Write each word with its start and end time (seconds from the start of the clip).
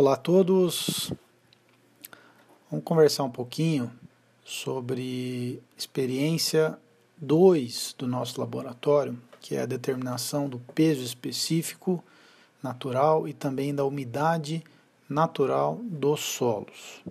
Olá 0.00 0.12
a 0.12 0.16
todos. 0.16 1.12
Vamos 2.70 2.84
conversar 2.84 3.24
um 3.24 3.30
pouquinho 3.32 3.90
sobre 4.44 5.60
experiência 5.76 6.78
2 7.16 7.96
do 7.98 8.06
nosso 8.06 8.40
laboratório, 8.40 9.20
que 9.40 9.56
é 9.56 9.62
a 9.62 9.66
determinação 9.66 10.48
do 10.48 10.60
peso 10.72 11.02
específico 11.02 12.00
natural 12.62 13.26
e 13.26 13.32
também 13.32 13.74
da 13.74 13.84
umidade 13.84 14.62
natural 15.08 15.80
dos 15.82 16.20
solos. 16.20 17.02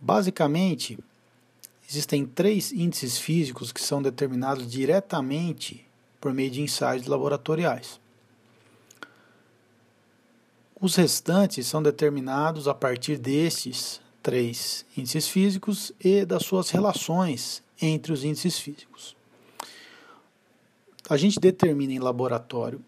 Basicamente, 0.00 0.98
existem 1.88 2.26
três 2.26 2.72
índices 2.72 3.18
físicos 3.18 3.70
que 3.70 3.80
são 3.80 4.02
determinados 4.02 4.68
diretamente 4.68 5.86
por 6.20 6.34
meio 6.34 6.50
de 6.50 6.60
ensaios 6.60 7.06
laboratoriais. 7.06 8.00
Os 10.80 10.94
restantes 10.94 11.66
são 11.66 11.82
determinados 11.82 12.68
a 12.68 12.74
partir 12.74 13.18
destes 13.18 14.00
três 14.22 14.86
índices 14.96 15.26
físicos 15.26 15.92
e 15.98 16.24
das 16.24 16.44
suas 16.44 16.70
relações 16.70 17.64
entre 17.82 18.12
os 18.12 18.22
índices 18.22 18.60
físicos. 18.60 19.16
A 21.10 21.16
gente 21.16 21.40
determina 21.40 21.92
em 21.94 21.98
laboratório 21.98 22.80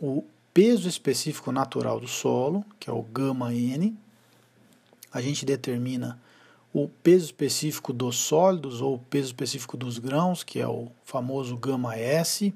o 0.00 0.24
peso 0.52 0.88
específico 0.88 1.52
natural 1.52 2.00
do 2.00 2.08
solo, 2.08 2.64
que 2.80 2.90
é 2.90 2.92
o 2.92 3.02
gama 3.02 3.54
N. 3.54 3.96
A 5.12 5.20
gente 5.20 5.46
determina 5.46 6.20
o 6.72 6.88
peso 6.88 7.26
específico 7.26 7.92
dos 7.92 8.16
sólidos 8.16 8.80
ou 8.80 8.94
o 8.94 8.98
peso 8.98 9.26
específico 9.26 9.76
dos 9.76 9.98
grãos, 9.98 10.42
que 10.42 10.58
é 10.58 10.66
o 10.66 10.88
famoso 11.04 11.56
gama 11.56 11.96
S. 11.96 12.52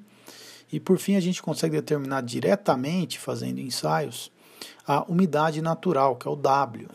E 0.72 0.80
por 0.80 0.98
fim, 0.98 1.14
a 1.14 1.20
gente 1.20 1.40
consegue 1.40 1.76
determinar 1.76 2.22
diretamente, 2.22 3.18
fazendo 3.18 3.60
ensaios, 3.60 4.32
a 4.86 5.02
umidade 5.04 5.60
natural, 5.60 6.16
que 6.16 6.26
é 6.26 6.30
o 6.30 6.36
W. 6.36 6.88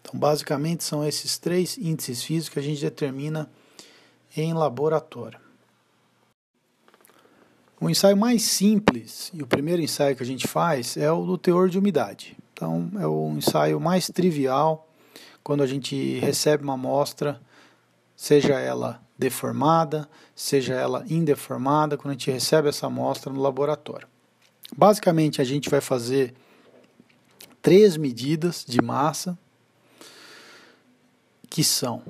Então, 0.00 0.18
basicamente, 0.18 0.84
são 0.84 1.04
esses 1.04 1.38
três 1.38 1.76
índices 1.78 2.22
físicos 2.22 2.54
que 2.54 2.58
a 2.58 2.62
gente 2.62 2.80
determina 2.80 3.50
em 4.36 4.52
laboratório. 4.52 5.38
O 7.80 7.90
ensaio 7.90 8.16
mais 8.16 8.42
simples 8.42 9.30
e 9.34 9.42
o 9.42 9.46
primeiro 9.46 9.82
ensaio 9.82 10.16
que 10.16 10.22
a 10.22 10.26
gente 10.26 10.46
faz 10.48 10.96
é 10.96 11.10
o 11.10 11.24
do 11.24 11.36
teor 11.36 11.68
de 11.68 11.78
umidade. 11.78 12.36
Então, 12.52 12.90
é 12.98 13.06
o 13.06 13.34
ensaio 13.36 13.78
mais 13.78 14.08
trivial 14.08 14.88
quando 15.42 15.62
a 15.62 15.66
gente 15.66 16.18
recebe 16.18 16.64
uma 16.64 16.74
amostra, 16.74 17.40
seja 18.16 18.58
ela 18.58 19.00
deformada, 19.18 20.08
seja 20.34 20.74
ela 20.74 21.04
indeformada, 21.08 21.96
quando 21.96 22.10
a 22.10 22.14
gente 22.14 22.30
recebe 22.30 22.68
essa 22.68 22.86
amostra 22.86 23.32
no 23.32 23.40
laboratório. 23.40 24.08
Basicamente, 24.74 25.40
a 25.40 25.44
gente 25.44 25.68
vai 25.68 25.80
fazer 25.80 26.34
três 27.66 27.96
medidas 27.96 28.64
de 28.64 28.80
massa, 28.80 29.36
que 31.50 31.64
são: 31.64 32.00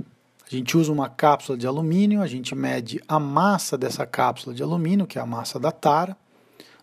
a 0.47 0.55
gente 0.55 0.77
usa 0.77 0.93
uma 0.93 1.09
cápsula 1.09 1.57
de 1.57 1.67
alumínio, 1.67 2.21
a 2.21 2.27
gente 2.27 2.55
mede 2.55 3.03
a 3.09 3.19
massa 3.19 3.79
dessa 3.79 4.05
cápsula 4.05 4.55
de 4.55 4.63
alumínio, 4.63 5.07
que 5.07 5.19
é 5.19 5.23
a 5.23 5.25
massa 5.25 5.59
da 5.59 5.73
tara. 5.73 6.15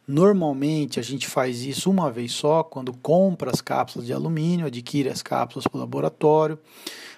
Normalmente 0.08 1.00
a 1.00 1.04
gente 1.04 1.28
faz 1.28 1.62
isso 1.62 1.88
uma 1.92 2.10
vez 2.10 2.32
só, 2.32 2.64
quando 2.64 2.92
compra 2.94 3.52
as 3.52 3.62
cápsulas 3.62 4.08
de 4.08 4.12
alumínio, 4.12 4.66
adquire 4.66 5.08
as 5.08 5.22
cápsulas 5.22 5.68
para 5.68 5.78
o 5.78 5.80
laboratório. 5.80 6.58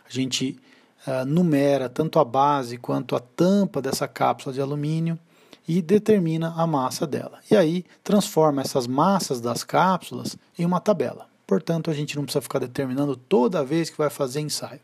A 0.05 0.11
gente 0.11 0.59
uh, 1.07 1.25
numera 1.25 1.87
tanto 1.87 2.19
a 2.19 2.25
base 2.25 2.77
quanto 2.77 3.15
a 3.15 3.19
tampa 3.21 3.81
dessa 3.81 4.09
cápsula 4.09 4.53
de 4.53 4.59
alumínio 4.59 5.17
e 5.65 5.81
determina 5.81 6.53
a 6.57 6.67
massa 6.67 7.07
dela. 7.07 7.39
E 7.49 7.55
aí 7.55 7.85
transforma 8.03 8.61
essas 8.61 8.85
massas 8.87 9.39
das 9.39 9.63
cápsulas 9.63 10.37
em 10.59 10.65
uma 10.65 10.81
tabela. 10.81 11.33
Portanto, 11.45 11.91
a 11.91 11.93
gente 11.93 12.15
não 12.15 12.23
precisa 12.23 12.41
ficar 12.41 12.59
determinando 12.59 13.15
toda 13.15 13.63
vez 13.63 13.89
que 13.89 13.97
vai 13.97 14.09
fazer 14.09 14.41
ensaio. 14.41 14.79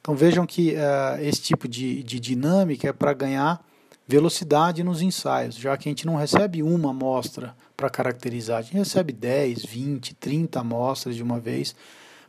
Então 0.00 0.14
vejam 0.16 0.44
que 0.44 0.74
uh, 0.74 1.22
esse 1.22 1.40
tipo 1.40 1.68
de, 1.68 2.02
de 2.02 2.18
dinâmica 2.18 2.88
é 2.88 2.92
para 2.92 3.12
ganhar 3.12 3.64
velocidade 4.06 4.82
nos 4.82 5.00
ensaios, 5.00 5.54
já 5.54 5.76
que 5.76 5.88
a 5.88 5.90
gente 5.90 6.04
não 6.04 6.16
recebe 6.16 6.62
uma 6.62 6.90
amostra 6.90 7.54
para 7.76 7.88
caracterizar, 7.88 8.58
a 8.58 8.62
gente 8.62 8.74
recebe 8.74 9.12
10, 9.12 9.64
20, 9.64 10.14
30 10.16 10.60
amostras 10.60 11.14
de 11.14 11.22
uma 11.22 11.38
vez 11.38 11.74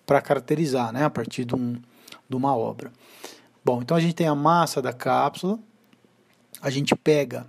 para 0.06 0.22
caracterizar, 0.22 0.94
né, 0.94 1.04
a 1.04 1.10
partir 1.10 1.46
de, 1.46 1.56
um, 1.56 1.74
de 2.30 2.36
uma 2.36 2.56
obra. 2.56 2.92
Bom, 3.66 3.82
então 3.82 3.98
a 3.98 4.00
gente 4.00 4.14
tem 4.14 4.28
a 4.28 4.36
massa 4.36 4.82
da 4.82 4.94
cápsula, 4.94 5.58
a 6.62 6.70
gente 6.70 6.96
pega 6.96 7.48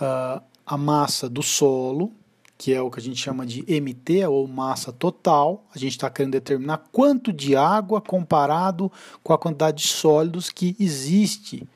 uh, 0.00 0.42
a 0.64 0.76
massa 0.78 1.28
do 1.28 1.42
solo, 1.42 2.12
que 2.62 2.72
é 2.72 2.80
o 2.80 2.88
que 2.88 3.00
a 3.00 3.02
gente 3.02 3.20
chama 3.20 3.44
de 3.44 3.64
MT, 3.68 4.24
ou 4.28 4.46
massa 4.46 4.92
total. 4.92 5.64
A 5.74 5.78
gente 5.80 5.90
está 5.90 6.08
querendo 6.08 6.34
determinar 6.34 6.78
quanto 6.92 7.32
de 7.32 7.56
água 7.56 8.00
comparado 8.00 8.88
com 9.20 9.32
a 9.32 9.38
quantidade 9.38 9.82
de 9.82 9.88
sólidos 9.88 10.48
que 10.48 10.76
existe 10.78 11.68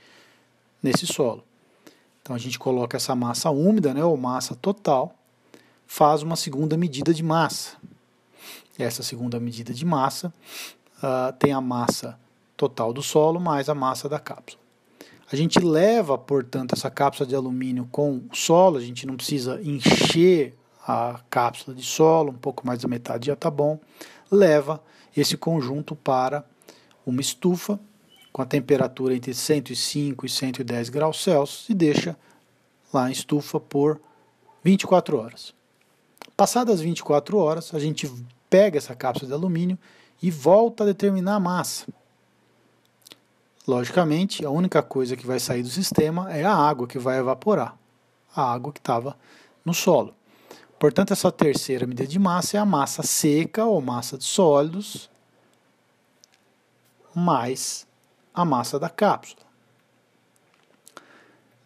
nesse 0.80 1.04
solo. 1.04 1.42
Então 2.22 2.36
a 2.36 2.38
gente 2.38 2.56
coloca 2.56 2.96
essa 2.96 3.16
massa 3.16 3.50
úmida, 3.50 3.92
né, 3.92 4.04
ou 4.04 4.16
massa 4.16 4.54
total, 4.54 5.12
faz 5.88 6.22
uma 6.22 6.36
segunda 6.36 6.76
medida 6.76 7.12
de 7.12 7.24
massa. 7.24 7.76
Essa 8.78 9.02
segunda 9.02 9.40
medida 9.40 9.74
de 9.74 9.84
massa 9.84 10.32
uh, 10.98 11.32
tem 11.36 11.52
a 11.52 11.60
massa 11.60 12.16
total 12.56 12.92
do 12.92 13.02
solo 13.02 13.40
mais 13.40 13.68
a 13.68 13.74
massa 13.74 14.08
da 14.08 14.20
cápsula. 14.20 14.62
A 15.32 15.34
gente 15.34 15.58
leva, 15.58 16.16
portanto, 16.16 16.74
essa 16.74 16.88
cápsula 16.88 17.28
de 17.28 17.34
alumínio 17.34 17.88
com 17.90 18.22
o 18.30 18.36
solo, 18.36 18.76
a 18.76 18.80
gente 18.80 19.04
não 19.04 19.16
precisa 19.16 19.60
encher 19.60 20.54
a 20.86 21.20
cápsula 21.28 21.76
de 21.76 21.82
solo, 21.82 22.30
um 22.30 22.38
pouco 22.38 22.64
mais 22.64 22.80
da 22.80 22.88
metade 22.88 23.26
já 23.26 23.32
está 23.32 23.50
bom, 23.50 23.80
leva 24.30 24.82
esse 25.16 25.36
conjunto 25.36 25.96
para 25.96 26.44
uma 27.04 27.20
estufa 27.20 27.80
com 28.32 28.42
a 28.42 28.46
temperatura 28.46 29.14
entre 29.14 29.34
105 29.34 30.26
e 30.26 30.28
110 30.28 30.88
graus 30.90 31.22
Celsius 31.22 31.68
e 31.68 31.74
deixa 31.74 32.16
lá 32.92 33.08
em 33.08 33.12
estufa 33.12 33.58
por 33.58 34.00
24 34.62 35.18
horas. 35.18 35.54
Passadas 36.36 36.80
24 36.80 37.38
horas, 37.38 37.74
a 37.74 37.78
gente 37.78 38.12
pega 38.48 38.78
essa 38.78 38.94
cápsula 38.94 39.28
de 39.28 39.34
alumínio 39.34 39.78
e 40.22 40.30
volta 40.30 40.84
a 40.84 40.86
determinar 40.86 41.36
a 41.36 41.40
massa. 41.40 41.86
Logicamente, 43.66 44.44
a 44.44 44.50
única 44.50 44.82
coisa 44.82 45.16
que 45.16 45.26
vai 45.26 45.40
sair 45.40 45.62
do 45.62 45.68
sistema 45.68 46.32
é 46.32 46.44
a 46.44 46.54
água 46.54 46.86
que 46.86 46.98
vai 46.98 47.18
evaporar, 47.18 47.76
a 48.34 48.52
água 48.52 48.72
que 48.72 48.78
estava 48.78 49.16
no 49.64 49.74
solo. 49.74 50.15
Portanto, 50.78 51.12
essa 51.12 51.32
terceira 51.32 51.86
medida 51.86 52.06
de 52.06 52.18
massa 52.18 52.56
é 52.56 52.60
a 52.60 52.66
massa 52.66 53.02
seca 53.02 53.64
ou 53.64 53.80
massa 53.80 54.18
de 54.18 54.24
sólidos 54.24 55.08
mais 57.14 57.86
a 58.34 58.44
massa 58.44 58.78
da 58.78 58.90
cápsula. 58.90 59.46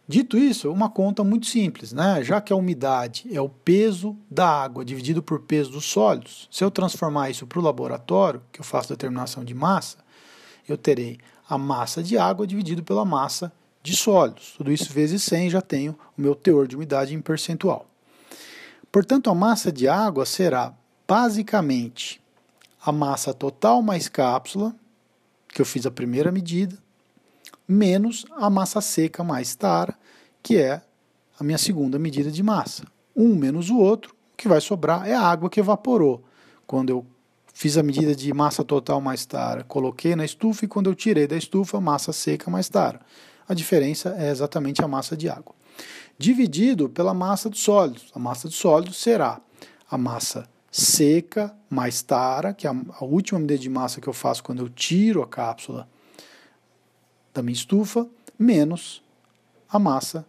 Dito 0.07 0.39
isso, 0.39 0.73
uma 0.73 0.89
conta 0.89 1.23
muito 1.23 1.47
simples, 1.47 1.93
né? 1.93 2.23
Já 2.23 2.41
que 2.41 2.53
a 2.53 2.57
umidade 2.57 3.29
é 3.33 3.41
o 3.41 3.49
peso 3.49 4.17
da 4.31 4.49
água 4.49 4.85
dividido 4.85 5.23
por 5.23 5.41
peso 5.41 5.73
dos 5.73 5.85
sólidos, 5.85 6.49
se 6.51 6.65
eu 6.65 6.71
transformar 6.71 7.31
isso 7.31 7.47
para 7.47 7.59
o 7.59 7.63
laboratório, 7.63 8.43
que 8.53 8.61
eu 8.61 8.65
faço 8.65 8.89
determinação 8.89 9.45
de 9.45 9.55
massa, 9.55 9.99
eu 10.69 10.77
terei 10.77 11.19
a 11.49 11.59
massa 11.59 12.03
de 12.03 12.17
água 12.17 12.47
dividido 12.47 12.83
pela 12.83 13.05
massa 13.05 13.53
de 13.83 13.97
sólidos. 13.97 14.55
Tudo 14.57 14.71
isso 14.73 14.93
vezes 14.93 15.23
100 15.23 15.51
já 15.51 15.61
tenho 15.61 15.99
o 16.17 16.21
meu 16.21 16.35
teor 16.35 16.67
de 16.67 16.77
umidade 16.77 17.15
em 17.15 17.21
percentual. 17.21 17.90
Portanto, 18.93 19.31
a 19.31 19.35
massa 19.35 19.71
de 19.71 19.87
água 19.87 20.27
será 20.27 20.75
basicamente 21.07 22.21
a 22.85 22.91
massa 22.91 23.33
total 23.33 23.83
mais 23.83 24.09
cápsula, 24.09 24.75
que 25.49 25.61
eu 25.61 25.67
fiz 25.67 25.87
a 25.87 25.91
primeira 25.93 26.33
medida, 26.33 26.77
menos 27.69 28.27
a 28.37 28.51
massa 28.51 28.81
seca 28.81 29.23
mais 29.23 29.55
tara, 29.55 29.97
que 30.43 30.57
é 30.57 30.83
a 31.39 31.45
minha 31.45 31.59
segunda 31.59 31.99
medida 32.01 32.33
de 32.33 32.43
massa. 32.43 32.85
Um 33.15 33.37
menos 33.37 33.71
o 33.71 33.79
outro, 33.79 34.13
o 34.33 34.37
que 34.37 34.49
vai 34.49 34.61
sobrar 34.61 35.09
é 35.09 35.15
a 35.15 35.23
água 35.23 35.49
que 35.49 35.61
evaporou. 35.61 36.25
Quando 36.67 36.91
eu 36.91 37.07
fiz 37.55 37.77
a 37.77 37.83
medida 37.85 38.15
de 38.15 38.33
massa 38.33 38.65
total 38.65 39.01
mais 39.01 39.25
tara, 39.25 39.63
coloquei 39.63 40.17
na 40.17 40.25
estufa 40.25 40.65
e 40.65 40.69
quando 40.69 40.91
eu 40.91 40.97
tirei 40.97 41.29
da 41.29 41.37
estufa, 41.37 41.81
massa 41.81 42.13
seca 42.13 42.51
mais 42.51 42.69
tara. 42.69 43.01
A 43.49 43.55
diferença 43.55 44.17
é 44.19 44.31
exatamente 44.31 44.83
a 44.83 44.89
massa 44.89 45.17
de 45.17 45.29
água 45.29 45.60
dividido 46.21 46.87
pela 46.87 47.15
massa 47.15 47.49
dos 47.49 47.61
sólidos. 47.61 48.11
A 48.15 48.19
massa 48.19 48.47
dos 48.47 48.59
sólidos 48.59 48.99
será 48.99 49.41
a 49.91 49.97
massa 49.97 50.47
seca 50.71 51.57
mais 51.71 52.03
tara, 52.03 52.53
que 52.53 52.67
é 52.67 52.71
a 52.71 53.05
última 53.05 53.41
medida 53.41 53.59
de 53.59 53.71
massa 53.71 54.03
que 54.03 54.07
eu 54.07 54.13
faço 54.13 54.45
quando 54.45 54.63
eu 54.63 54.69
tiro 54.69 55.23
a 55.23 55.27
cápsula 55.27 55.89
da 57.33 57.43
minha 57.43 57.55
estufa, 57.55 58.07
menos 58.39 59.03
a 59.67 59.79
massa 59.79 60.27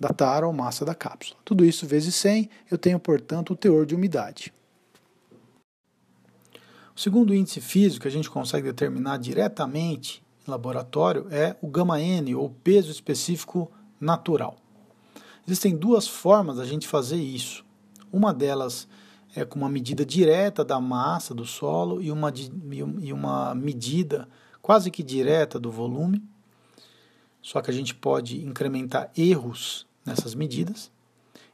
da 0.00 0.08
tara 0.08 0.46
ou 0.46 0.54
massa 0.54 0.86
da 0.86 0.94
cápsula. 0.94 1.38
Tudo 1.44 1.66
isso 1.66 1.86
vezes 1.86 2.14
100, 2.14 2.48
eu 2.70 2.78
tenho, 2.78 2.98
portanto, 2.98 3.52
o 3.52 3.56
teor 3.56 3.84
de 3.84 3.94
umidade. 3.94 4.54
O 6.94 6.98
segundo 6.98 7.34
índice 7.34 7.60
físico 7.60 8.02
que 8.02 8.08
a 8.08 8.10
gente 8.10 8.30
consegue 8.30 8.68
determinar 8.68 9.18
diretamente 9.18 10.24
em 10.48 10.50
laboratório 10.50 11.26
é 11.30 11.54
o 11.60 11.68
gama 11.68 12.00
N, 12.00 12.34
ou 12.34 12.48
peso 12.48 12.90
específico 12.90 13.70
natural. 14.00 14.56
Existem 15.46 15.76
duas 15.76 16.08
formas 16.08 16.56
da 16.56 16.64
gente 16.64 16.88
fazer 16.88 17.16
isso. 17.16 17.64
Uma 18.12 18.34
delas 18.34 18.88
é, 19.34 19.44
com 19.44 19.58
uma 19.58 19.68
medida 19.68 20.04
direta 20.04 20.64
da 20.64 20.80
massa 20.80 21.32
do 21.32 21.44
solo 21.44 22.02
e 22.02 22.10
uma, 22.10 22.32
e 23.00 23.12
uma 23.12 23.54
medida 23.54 24.28
quase 24.60 24.90
que 24.90 25.04
direta 25.04 25.60
do 25.60 25.70
volume. 25.70 26.20
Só 27.40 27.60
que 27.60 27.70
a 27.70 27.74
gente 27.74 27.94
pode 27.94 28.44
incrementar 28.44 29.12
erros 29.16 29.86
nessas 30.04 30.34
medidas. 30.34 30.90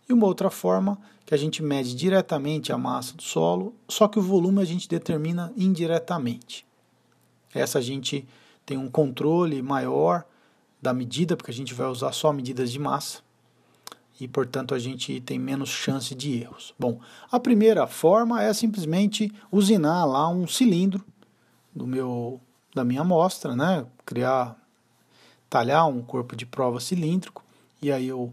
E 0.09 0.13
uma 0.13 0.27
outra 0.27 0.49
forma 0.49 0.99
que 1.27 1.35
a 1.35 1.37
gente 1.37 1.63
mede 1.63 1.95
diretamente 1.95 2.73
a 2.73 2.79
massa 2.79 3.15
do 3.15 3.23
solo, 3.23 3.75
só 3.87 4.09
que 4.09 4.19
o 4.19 4.23
volume 4.23 4.63
a 4.63 4.65
gente 4.65 4.89
determina 4.89 5.53
indiretamente. 5.55 6.67
Essa 7.53 7.79
a 7.79 7.83
gente 7.83 8.27
tem 8.65 8.79
um 8.79 8.89
controle 8.89 9.61
maior 9.61 10.25
da 10.81 10.95
medida, 10.95 11.37
porque 11.37 11.51
a 11.51 11.55
gente 11.55 11.75
vai 11.75 11.87
usar 11.89 12.13
só 12.13 12.33
medidas 12.33 12.73
de 12.73 12.79
massa 12.79 13.23
e, 14.21 14.29
portanto, 14.29 14.75
a 14.75 14.79
gente 14.79 15.21
tem 15.21 15.39
menos 15.39 15.69
chance 15.69 16.15
de 16.15 16.41
erros. 16.41 16.75
Bom, 16.79 17.01
a 17.31 17.41
primeira 17.41 17.87
forma 17.87 18.43
é 18.43 18.53
simplesmente 18.53 19.33
usinar 19.51 20.05
lá 20.05 20.29
um 20.29 20.47
cilindro 20.47 21.05
do 21.75 21.87
meu 21.87 22.41
da 22.75 22.85
minha 22.85 23.03
amostra, 23.03 23.55
né? 23.55 23.85
Criar, 24.07 24.57
talhar 25.51 25.87
um 25.87 26.03
corpo 26.03 26.35
de 26.35 26.47
prova 26.47 26.81
cilíndrico 26.81 27.45
e 27.83 27.93
aí 27.93 28.09
eu 28.09 28.33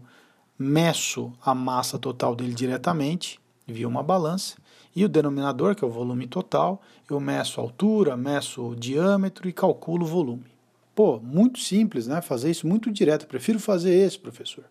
meço 0.58 1.32
a 1.44 1.54
massa 1.54 1.98
total 1.98 2.34
dele 2.34 2.54
diretamente 2.54 3.38
via 3.66 3.86
uma 3.86 4.02
balança 4.02 4.56
e 4.94 5.04
o 5.04 5.08
denominador, 5.08 5.74
que 5.74 5.84
é 5.84 5.86
o 5.86 5.90
volume 5.90 6.26
total, 6.26 6.82
eu 7.08 7.20
meço 7.20 7.60
a 7.60 7.64
altura, 7.64 8.16
meço 8.16 8.70
o 8.70 8.76
diâmetro 8.76 9.48
e 9.48 9.52
calculo 9.52 10.04
o 10.04 10.08
volume. 10.08 10.46
Pô, 10.94 11.20
muito 11.20 11.60
simples, 11.60 12.06
né? 12.06 12.20
Fazer 12.20 12.50
isso 12.50 12.66
muito 12.66 12.90
direto. 12.90 13.26
Prefiro 13.26 13.60
fazer 13.60 13.94
esse, 13.94 14.18
professor. 14.18 14.64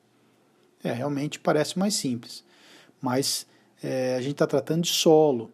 É, 0.83 0.91
realmente 0.91 1.39
parece 1.39 1.77
mais 1.77 1.95
simples. 1.95 2.43
Mas 3.01 3.45
é, 3.83 4.15
a 4.15 4.21
gente 4.21 4.33
está 4.33 4.47
tratando 4.47 4.83
de 4.83 4.89
solo. 4.89 5.51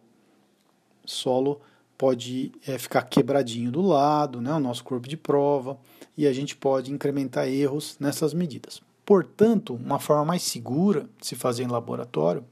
Solo 1.04 1.60
pode 1.96 2.52
é, 2.66 2.78
ficar 2.78 3.02
quebradinho 3.02 3.70
do 3.70 3.80
lado, 3.80 4.40
né, 4.40 4.52
o 4.52 4.60
nosso 4.60 4.84
corpo 4.84 5.08
de 5.08 5.16
prova, 5.16 5.78
e 6.16 6.26
a 6.26 6.32
gente 6.32 6.56
pode 6.56 6.92
incrementar 6.92 7.48
erros 7.48 7.96
nessas 7.98 8.34
medidas. 8.34 8.80
Portanto, 9.04 9.74
uma 9.74 9.98
forma 9.98 10.24
mais 10.24 10.42
segura 10.42 11.08
de 11.20 11.26
se 11.26 11.36
fazer 11.36 11.62
em 11.62 11.68
laboratório 11.68 12.44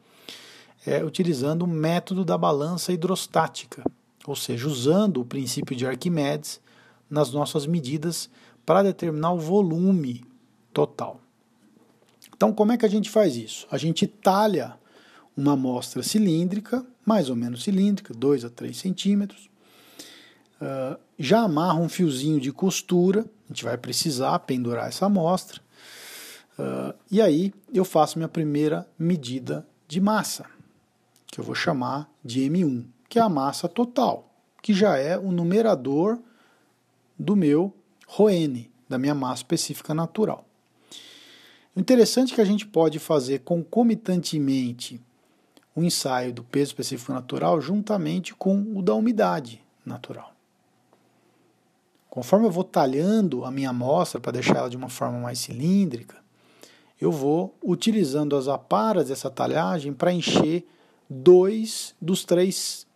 é 0.86 1.02
utilizando 1.02 1.62
o 1.62 1.66
método 1.66 2.24
da 2.24 2.38
balança 2.38 2.92
hidrostática, 2.92 3.82
ou 4.26 4.36
seja, 4.36 4.68
usando 4.68 5.20
o 5.20 5.24
princípio 5.24 5.74
de 5.74 5.86
Arquimedes 5.86 6.60
nas 7.10 7.32
nossas 7.32 7.66
medidas 7.66 8.30
para 8.64 8.82
determinar 8.82 9.32
o 9.32 9.38
volume 9.38 10.24
total. 10.72 11.20
Então, 12.44 12.52
como 12.52 12.72
é 12.72 12.76
que 12.76 12.84
a 12.84 12.90
gente 12.90 13.08
faz 13.08 13.36
isso? 13.36 13.66
A 13.70 13.78
gente 13.78 14.06
talha 14.06 14.76
uma 15.34 15.52
amostra 15.52 16.02
cilíndrica, 16.02 16.84
mais 17.02 17.30
ou 17.30 17.36
menos 17.36 17.64
cilíndrica, 17.64 18.12
2 18.12 18.44
a 18.44 18.50
3 18.50 18.76
centímetros, 18.76 19.48
uh, 20.60 21.00
já 21.18 21.40
amarra 21.40 21.80
um 21.80 21.88
fiozinho 21.88 22.38
de 22.38 22.52
costura, 22.52 23.24
a 23.46 23.48
gente 23.48 23.64
vai 23.64 23.78
precisar 23.78 24.38
pendurar 24.40 24.88
essa 24.88 25.06
amostra, 25.06 25.58
uh, 26.58 26.94
e 27.10 27.22
aí 27.22 27.50
eu 27.72 27.82
faço 27.82 28.18
minha 28.18 28.28
primeira 28.28 28.86
medida 28.98 29.66
de 29.88 29.98
massa, 29.98 30.44
que 31.28 31.40
eu 31.40 31.44
vou 31.44 31.54
chamar 31.54 32.10
de 32.22 32.42
M1, 32.42 32.84
que 33.08 33.18
é 33.18 33.22
a 33.22 33.28
massa 33.30 33.70
total, 33.70 34.30
que 34.60 34.74
já 34.74 34.98
é 34.98 35.16
o 35.16 35.32
numerador 35.32 36.18
do 37.18 37.34
meu 37.34 37.74
RON, 38.06 38.66
da 38.86 38.98
minha 38.98 39.14
massa 39.14 39.36
específica 39.36 39.94
natural. 39.94 40.46
O 41.76 41.80
interessante 41.80 42.32
é 42.32 42.36
que 42.36 42.40
a 42.40 42.46
gente 42.46 42.66
pode 42.66 42.98
fazer 42.98 43.40
concomitantemente 43.40 45.00
o 45.74 45.82
ensaio 45.82 46.32
do 46.32 46.44
peso 46.44 46.70
específico 46.70 47.12
natural 47.12 47.60
juntamente 47.60 48.34
com 48.34 48.76
o 48.76 48.80
da 48.80 48.94
umidade 48.94 49.60
natural. 49.84 50.32
Conforme 52.08 52.46
eu 52.46 52.50
vou 52.50 52.62
talhando 52.62 53.44
a 53.44 53.50
minha 53.50 53.70
amostra 53.70 54.20
para 54.20 54.32
deixar 54.32 54.58
ela 54.58 54.70
de 54.70 54.76
uma 54.76 54.88
forma 54.88 55.18
mais 55.18 55.40
cilíndrica, 55.40 56.22
eu 57.00 57.10
vou 57.10 57.56
utilizando 57.60 58.36
as 58.36 58.46
aparas 58.46 59.08
dessa 59.08 59.28
talhagem 59.28 59.92
para 59.92 60.12
encher 60.12 60.64
dois 61.10 61.92
dos 62.00 62.24
três 62.24 62.86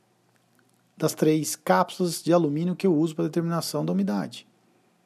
das 0.97 1.15
três 1.15 1.55
cápsulas 1.55 2.23
de 2.23 2.33
alumínio 2.33 2.75
que 2.75 2.87
eu 2.87 2.95
uso 2.95 3.15
para 3.15 3.25
determinação 3.25 3.85
da 3.85 3.93
umidade. 3.93 4.47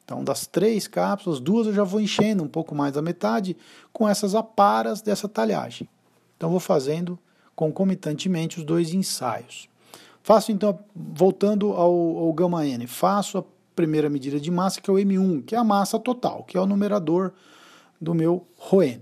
Então, 0.03 0.23
das 0.23 0.45
três 0.45 0.87
cápsulas, 0.87 1.39
duas 1.39 1.67
eu 1.67 1.73
já 1.73 1.83
vou 1.83 2.01
enchendo 2.01 2.43
um 2.43 2.47
pouco 2.47 2.75
mais 2.75 2.93
da 2.93 3.01
metade 3.01 3.55
com 3.91 4.07
essas 4.07 4.35
aparas 4.35 5.01
dessa 5.01 5.27
talhagem. 5.29 5.87
Então, 6.35 6.49
vou 6.49 6.59
fazendo 6.59 7.17
concomitantemente 7.55 8.59
os 8.59 8.65
dois 8.65 8.93
ensaios. 8.93 9.69
Faço 10.21 10.51
então, 10.51 10.79
voltando 10.95 11.71
ao, 11.73 11.91
ao 11.91 12.33
gama 12.33 12.65
N, 12.65 12.87
faço 12.87 13.37
a 13.37 13.43
primeira 13.75 14.09
medida 14.09 14.39
de 14.39 14.51
massa, 14.51 14.81
que 14.81 14.89
é 14.89 14.93
o 14.93 14.97
M1, 14.97 15.43
que 15.45 15.55
é 15.55 15.57
a 15.57 15.63
massa 15.63 15.99
total, 15.99 16.43
que 16.43 16.57
é 16.57 16.61
o 16.61 16.65
numerador 16.65 17.31
do 17.99 18.13
meu 18.13 18.45
RON. 18.57 18.99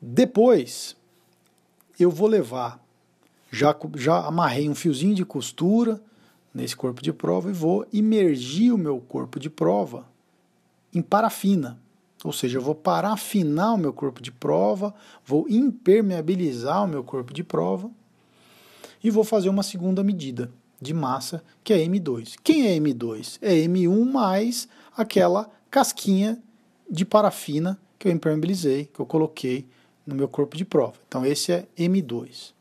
Depois, 0.00 0.96
eu 1.98 2.10
vou 2.10 2.28
levar, 2.28 2.82
já, 3.50 3.76
já 3.96 4.26
amarrei 4.26 4.68
um 4.68 4.74
fiozinho 4.74 5.14
de 5.14 5.24
costura, 5.24 6.00
nesse 6.54 6.76
corpo 6.76 7.02
de 7.02 7.12
prova 7.12 7.50
e 7.50 7.52
vou 7.52 7.86
imergir 7.92 8.74
o 8.74 8.78
meu 8.78 9.00
corpo 9.00 9.38
de 9.38 9.48
prova 9.48 10.06
em 10.92 11.00
parafina. 11.00 11.78
Ou 12.24 12.32
seja, 12.32 12.58
eu 12.58 12.62
vou 12.62 12.74
parafinar 12.74 13.74
o 13.74 13.78
meu 13.78 13.92
corpo 13.92 14.20
de 14.20 14.30
prova, 14.30 14.94
vou 15.24 15.48
impermeabilizar 15.48 16.84
o 16.84 16.88
meu 16.88 17.02
corpo 17.02 17.32
de 17.32 17.42
prova 17.42 17.90
e 19.02 19.10
vou 19.10 19.24
fazer 19.24 19.48
uma 19.48 19.62
segunda 19.62 20.04
medida 20.04 20.50
de 20.80 20.92
massa, 20.92 21.42
que 21.62 21.72
é 21.72 21.78
M2. 21.78 22.34
Quem 22.42 22.66
é 22.66 22.78
M2? 22.78 23.38
É 23.40 23.54
M1 23.54 24.10
mais 24.10 24.68
aquela 24.96 25.50
casquinha 25.70 26.38
de 26.90 27.04
parafina 27.04 27.78
que 27.98 28.08
eu 28.08 28.12
impermeabilizei, 28.12 28.86
que 28.86 29.00
eu 29.00 29.06
coloquei 29.06 29.66
no 30.06 30.14
meu 30.14 30.28
corpo 30.28 30.56
de 30.56 30.64
prova. 30.64 30.94
Então 31.06 31.24
esse 31.24 31.52
é 31.52 31.66
M2. 31.78 32.52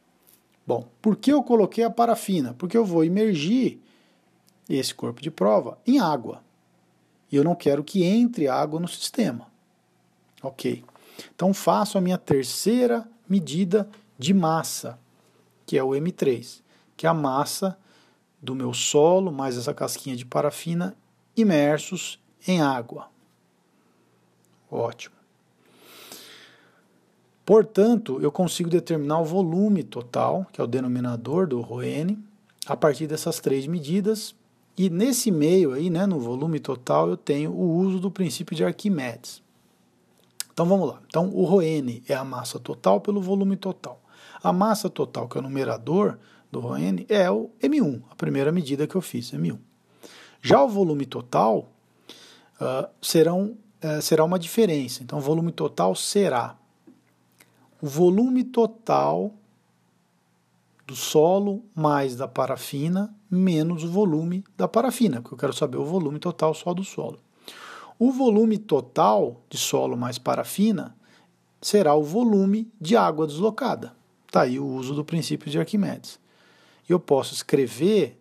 Bom, 0.69 0.88
por 1.01 1.16
que 1.16 1.33
eu 1.33 1.42
coloquei 1.42 1.83
a 1.83 1.89
parafina? 1.89 2.54
Porque 2.54 2.77
eu 2.77 2.86
vou 2.86 3.04
imergir 3.04 3.80
esse 4.69 4.94
corpo 4.94 5.19
de 5.19 5.31
prova 5.31 5.80
em 5.83 6.00
água. 6.00 6.44
E 7.31 7.36
eu 7.36 7.44
não 7.44 7.56
quero 7.56 7.83
que 7.83 8.04
entre 8.04 8.48
água 8.48 8.80
no 8.80 8.88
sistema. 8.88 9.48
Ok. 10.44 10.86
Então 11.33 11.56
faço 11.56 11.98
a 11.98 12.01
minha 12.01 12.19
terceira 12.19 13.10
medida 13.27 13.89
de 14.16 14.31
massa, 14.31 15.00
que 15.66 15.76
é 15.76 15.83
o 15.83 15.90
M3, 15.90 16.61
que 16.95 17.07
é 17.07 17.09
a 17.09 17.16
massa 17.16 17.76
do 18.40 18.54
meu 18.54 18.71
solo 18.71 19.31
mais 19.31 19.57
essa 19.57 19.73
casquinha 19.73 20.16
de 20.16 20.23
parafina 20.23 20.95
imersos 21.35 22.21
em 22.47 22.61
água. 22.61 23.09
Ótimo. 24.69 25.19
Portanto, 27.50 28.20
eu 28.22 28.32
consigo 28.32 28.70
determinar 28.70 29.22
o 29.22 29.26
volume 29.26 29.82
total, 29.82 30.46
que 30.54 30.62
é 30.62 30.64
o 30.64 30.68
denominador 30.68 31.48
do 31.48 31.60
RON, 31.62 32.16
a 32.68 32.78
partir 32.78 33.08
dessas 33.08 33.40
três 33.40 33.66
medidas. 33.66 34.36
E 34.78 34.88
nesse 34.88 35.32
meio 35.32 35.74
aí, 35.74 35.90
né, 35.90 36.06
no 36.06 36.20
volume 36.20 36.60
total, 36.60 37.10
eu 37.10 37.18
tenho 37.18 37.52
o 37.52 37.76
uso 37.78 37.98
do 38.00 38.12
princípio 38.12 38.56
de 38.56 38.64
Arquimedes. 38.64 39.42
Então 40.54 40.64
vamos 40.64 40.90
lá. 40.90 41.02
Então 41.08 41.32
o 41.34 41.44
RON 41.44 41.62
é 42.08 42.14
a 42.14 42.24
massa 42.24 42.60
total 42.60 43.02
pelo 43.02 43.20
volume 43.20 43.58
total. 43.58 44.00
A 44.44 44.54
massa 44.54 44.88
total, 44.88 45.28
que 45.28 45.36
é 45.36 45.40
o 45.40 45.44
numerador 45.44 46.20
do 46.52 46.60
RON, 46.60 47.04
é 47.10 47.32
o 47.32 47.50
M1, 47.60 48.04
a 48.12 48.16
primeira 48.16 48.52
medida 48.52 48.86
que 48.86 48.94
eu 48.94 49.02
fiz, 49.02 49.32
M1. 49.32 49.58
Já 50.40 50.64
o 50.64 50.70
volume 50.70 51.08
total 51.08 51.68
uh, 52.62 52.88
serão, 53.02 53.58
uh, 53.84 54.00
será 54.04 54.24
uma 54.24 54.38
diferença. 54.38 55.02
Então 55.02 55.18
o 55.18 55.22
volume 55.22 55.52
total 55.52 55.96
será 55.96 56.58
o 57.81 57.88
volume 57.88 58.44
total 58.44 59.33
do 60.86 60.95
solo 60.95 61.64
mais 61.76 62.16
da 62.16 62.28
parafina 62.28 63.14
menos 63.30 63.83
o 63.83 63.90
volume 63.90 64.44
da 64.57 64.68
parafina, 64.68 65.21
porque 65.21 65.36
eu 65.36 65.38
quero 65.38 65.54
saber 65.54 65.78
o 65.78 65.86
volume 65.86 66.18
total 66.18 66.54
só 66.54 66.74
do 66.74 66.83
solo. 66.83 67.19
O 67.98 68.12
volume 68.12 68.57
total 68.57 69.42
de 69.50 69.57
solo 69.57 69.95
mais 69.95 70.18
parafina 70.18 70.95
será 71.62 71.94
o 71.94 72.04
volume 72.04 72.71
de 72.80 72.95
água 72.95 73.28
deslocada. 73.28 73.94
Está 74.26 74.42
aí 74.42 74.59
o 74.59 74.66
uso 74.66 74.95
do 74.95 75.06
princípio 75.06 75.52
de 75.52 75.59
Arquimedes. 75.59 76.19
Eu 76.88 77.00
posso 77.00 77.33
escrever 77.33 78.19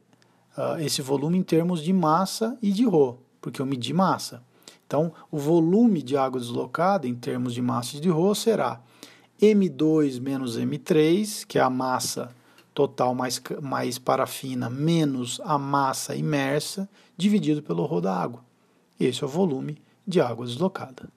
uh, 0.57 0.81
esse 0.81 1.01
volume 1.01 1.39
em 1.39 1.43
termos 1.43 1.83
de 1.83 1.93
massa 1.93 2.59
e 2.61 2.71
de 2.71 2.85
ρ, 2.85 3.15
porque 3.41 3.63
eu 3.63 3.67
medi 3.67 3.95
massa. 3.95 4.43
Então, 4.87 5.13
o 5.31 5.39
volume 5.39 6.03
de 6.03 6.17
água 6.17 6.41
deslocada 6.41 7.07
em 7.07 7.15
termos 7.15 7.55
de 7.55 7.63
massa 7.63 7.97
e 7.97 8.01
de 8.01 8.11
ρ 8.11 8.35
será 8.35 8.83
M2 9.41 10.21
menos 10.21 10.59
M3, 10.59 11.47
que 11.47 11.59
é 11.59 11.63
a 11.63 11.71
massa 11.71 12.35
total 12.75 13.15
mais, 13.15 13.41
mais 13.63 13.99
parafina 13.99 14.69
menos 14.69 15.41
a 15.45 15.59
massa 15.59 16.15
imersa, 16.15 16.89
dividido 17.17 17.63
pelo 17.63 17.85
rho 17.85 18.01
da 18.01 18.15
água. 18.15 18.45
Esse 18.99 19.23
é 19.23 19.27
o 19.27 19.31
volume 19.31 19.81
de 20.07 20.21
água 20.21 20.47
deslocada. 20.47 21.09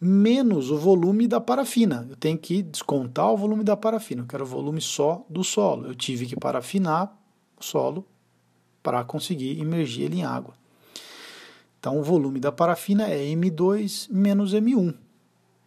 menos 0.00 0.70
o 0.70 0.76
volume 0.76 1.28
da 1.28 1.40
parafina. 1.40 2.06
Eu 2.10 2.16
tenho 2.16 2.36
que 2.36 2.62
descontar 2.62 3.30
o 3.32 3.36
volume 3.36 3.62
da 3.62 3.76
parafina, 3.76 4.22
eu 4.22 4.26
quero 4.26 4.42
o 4.42 4.46
volume 4.46 4.80
só 4.80 5.24
do 5.30 5.44
solo. 5.44 5.86
Eu 5.86 5.94
tive 5.94 6.26
que 6.26 6.36
parafinar 6.36 7.16
o 7.56 7.64
solo 7.64 8.04
para 8.82 9.04
conseguir 9.04 9.58
imergir 9.60 10.06
ele 10.06 10.18
em 10.18 10.24
água. 10.24 10.54
Então, 11.78 11.98
o 11.98 12.02
volume 12.02 12.40
da 12.40 12.50
parafina 12.50 13.08
é 13.08 13.18
M2 13.18 14.08
menos 14.10 14.52
M1. 14.54 14.94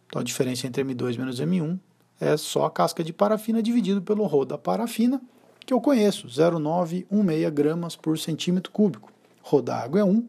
Então, 0.06 0.20
a 0.20 0.24
diferença 0.24 0.66
entre 0.66 0.84
M2 0.84 1.18
menos 1.18 1.40
M1 1.40 1.78
é 2.20 2.36
só 2.36 2.64
a 2.64 2.70
casca 2.70 3.04
de 3.04 3.12
parafina 3.12 3.62
dividido 3.62 4.00
pelo 4.00 4.24
rho 4.26 4.44
da 4.44 4.56
parafina, 4.56 5.20
que 5.64 5.72
eu 5.72 5.80
conheço, 5.80 6.28
0,916 6.28 7.50
gramas 7.52 7.96
por 7.96 8.18
centímetro 8.18 8.72
cúbico. 8.72 9.12
Rho 9.42 9.60
da 9.60 9.76
água 9.76 10.00
é 10.00 10.04
1, 10.04 10.28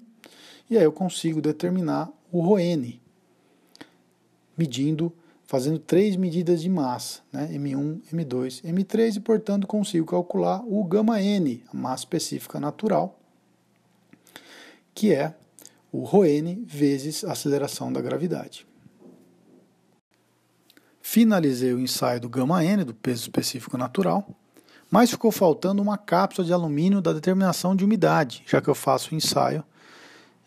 e 0.69 0.77
aí 0.77 0.83
eu 0.83 0.91
consigo 0.91 1.41
determinar 1.41 2.11
o 2.31 2.55
ρN, 2.55 2.99
medindo, 4.57 5.13
fazendo 5.45 5.79
três 5.79 6.17
medidas 6.17 6.61
de 6.61 6.69
massa, 6.69 7.21
né? 7.31 7.47
M1, 7.53 8.01
M2, 8.13 8.63
M3, 8.63 9.15
e 9.15 9.19
portanto 9.21 9.65
consigo 9.65 10.05
calcular 10.05 10.61
o 10.67 10.83
gama 10.83 11.21
N, 11.21 11.63
a 11.71 11.77
massa 11.77 12.01
específica 12.01 12.59
natural, 12.59 13.17
que 14.93 15.13
é 15.13 15.33
o 15.89 16.03
ρn 16.03 16.65
vezes 16.65 17.23
a 17.23 17.31
aceleração 17.31 17.93
da 17.93 18.01
gravidade. 18.01 18.66
Finalizei 21.09 21.73
o 21.73 21.79
ensaio 21.79 22.19
do 22.19 22.27
gama 22.27 22.61
n, 22.61 22.83
do 22.83 22.93
peso 22.93 23.21
específico 23.21 23.77
natural, 23.77 24.27
mas 24.91 25.09
ficou 25.09 25.31
faltando 25.31 25.81
uma 25.81 25.97
cápsula 25.97 26.45
de 26.45 26.51
alumínio 26.51 26.99
da 26.99 27.13
determinação 27.13 27.77
de 27.77 27.85
umidade, 27.85 28.43
já 28.45 28.59
que 28.59 28.67
eu 28.67 28.75
faço 28.75 29.13
o 29.13 29.17
ensaio 29.17 29.63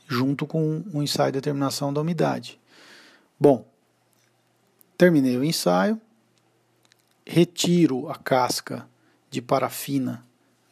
junto 0.07 0.47
com 0.47 0.85
o 0.93 1.03
ensaio 1.03 1.33
de 1.33 1.39
determinação 1.39 1.95
da 1.95 2.03
umidade. 2.03 2.61
Bom, 3.41 3.67
terminei 4.99 5.39
o 5.39 5.43
ensaio, 5.43 5.99
retiro 7.27 8.11
a 8.11 8.17
casca 8.17 8.87
de 9.31 9.41
parafina 9.41 10.23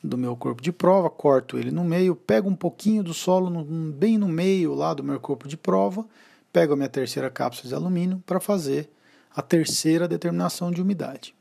do 0.05 0.19
meu 0.19 0.37
corpo 0.37 0.61
de 0.61 0.71
prova, 0.71 1.09
corto 1.09 1.57
ele 1.57 1.71
no 1.71 1.83
meio, 1.83 2.15
pego 2.15 2.47
um 2.47 2.55
pouquinho 2.55 3.03
do 3.03 3.15
solo 3.15 3.49
no, 3.49 3.65
bem 3.91 4.19
no 4.19 4.29
meio 4.29 4.75
lá 4.75 4.93
do 4.93 5.03
meu 5.03 5.19
corpo 5.19 5.49
de 5.49 5.57
prova, 5.57 6.05
pego 6.53 6.75
a 6.75 6.77
minha 6.77 6.91
terceira 6.91 7.31
cápsula 7.31 7.71
de 7.71 7.75
alumínio 7.75 8.23
para 8.27 8.39
fazer 8.39 8.91
a 9.35 9.43
terceira 9.43 10.09
determinação 10.09 10.71
de 10.71 10.83
umidade. 10.83 11.35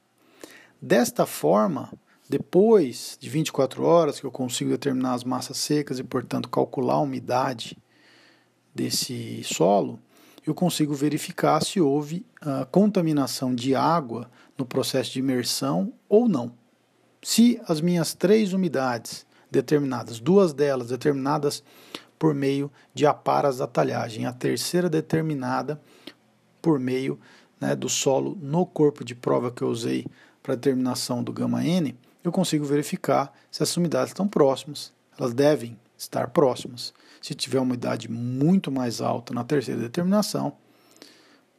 Desta 0.81 1.25
forma, 1.25 1.91
depois 2.29 3.17
de 3.19 3.29
24 3.29 3.83
horas 3.83 4.19
que 4.19 4.25
eu 4.25 4.31
consigo 4.31 4.69
determinar 4.69 5.13
as 5.13 5.23
massas 5.23 5.57
secas 5.57 5.97
e, 5.97 6.03
portanto, 6.03 6.49
calcular 6.49 6.95
a 6.95 7.01
umidade 7.01 7.77
desse 8.75 9.43
solo, 9.43 9.99
eu 10.45 10.53
consigo 10.53 10.93
verificar 10.93 11.61
se 11.63 11.81
houve 11.81 12.25
a 12.39 12.65
contaminação 12.65 13.53
de 13.53 13.75
água 13.75 14.29
no 14.57 14.65
processo 14.65 15.11
de 15.11 15.19
imersão 15.19 15.93
ou 16.07 16.29
não. 16.29 16.53
Se 17.21 17.59
as 17.67 17.81
minhas 17.81 18.13
três 18.13 18.53
umidades 18.53 19.25
determinadas, 19.49 20.19
duas 20.19 20.53
delas 20.53 20.89
determinadas 20.89 21.63
por 22.17 22.33
meio 22.33 22.71
de 22.93 23.05
aparas 23.05 23.57
da 23.57 23.67
talhagem, 23.67 24.25
a 24.25 24.33
terceira 24.33 24.89
determinada 24.89 25.81
por 26.61 26.79
meio 26.79 27.19
né, 27.59 27.75
do 27.75 27.89
solo 27.89 28.37
no 28.41 28.65
corpo 28.65 29.03
de 29.03 29.15
prova 29.15 29.51
que 29.51 29.61
eu 29.61 29.69
usei 29.69 30.05
para 30.41 30.55
determinação 30.55 31.23
do 31.23 31.33
gama 31.33 31.63
N, 31.65 31.95
eu 32.23 32.31
consigo 32.31 32.65
verificar 32.65 33.33
se 33.51 33.63
as 33.63 33.75
umidades 33.75 34.09
estão 34.09 34.27
próximas. 34.27 34.93
Elas 35.17 35.33
devem 35.33 35.77
estar 35.97 36.27
próximas. 36.29 36.93
Se 37.21 37.33
tiver 37.33 37.59
uma 37.59 37.65
umidade 37.65 38.09
muito 38.09 38.71
mais 38.71 39.01
alta 39.01 39.33
na 39.33 39.43
terceira 39.43 39.81
determinação, 39.81 40.53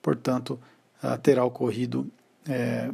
portanto, 0.01 0.59
ah, 1.03 1.17
terá 1.17 1.45
ocorrido 1.45 2.11
é, 2.47 2.91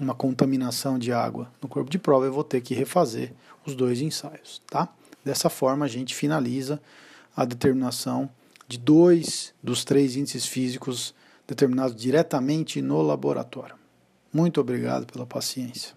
uma 0.00 0.14
contaminação 0.14 0.98
de 0.98 1.12
água 1.12 1.50
no 1.62 1.68
corpo 1.68 1.90
de 1.90 1.98
prova, 1.98 2.26
eu 2.26 2.32
vou 2.32 2.44
ter 2.44 2.60
que 2.60 2.74
refazer 2.74 3.32
os 3.64 3.74
dois 3.74 4.00
ensaios, 4.00 4.62
tá? 4.66 4.88
Dessa 5.24 5.48
forma, 5.48 5.84
a 5.84 5.88
gente 5.88 6.14
finaliza 6.14 6.80
a 7.34 7.44
determinação 7.44 8.30
de 8.68 8.78
dois 8.78 9.54
dos 9.62 9.84
três 9.84 10.16
índices 10.16 10.46
físicos 10.46 11.14
determinados 11.46 11.96
diretamente 11.96 12.82
no 12.82 13.00
laboratório. 13.02 13.76
Muito 14.32 14.60
obrigado 14.60 15.06
pela 15.06 15.26
paciência. 15.26 15.95